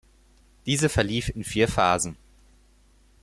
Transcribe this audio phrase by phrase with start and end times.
[0.65, 2.17] Diese verlief in vier Phasen.